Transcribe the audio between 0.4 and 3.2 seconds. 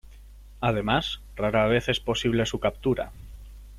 Además, rara vez es posible su captura.